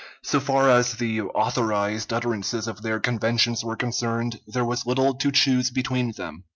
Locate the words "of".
2.67-2.81